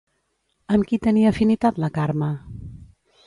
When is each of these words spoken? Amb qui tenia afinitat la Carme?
Amb 0.77 0.87
qui 0.91 0.99
tenia 1.03 1.29
afinitat 1.35 1.79
la 1.85 1.91
Carme? 1.99 2.31